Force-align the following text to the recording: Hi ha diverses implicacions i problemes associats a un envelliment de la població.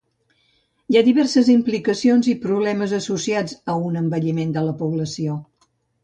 Hi 0.91 0.95
ha 0.99 1.01
diverses 1.07 1.49
implicacions 1.55 2.29
i 2.31 2.33
problemes 2.45 2.95
associats 2.99 3.53
a 3.73 3.75
un 3.89 3.99
envelliment 4.01 4.55
de 4.57 4.65
la 4.69 4.73
població. 4.81 5.37